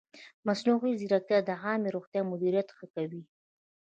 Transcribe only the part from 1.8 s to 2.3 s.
روغتیا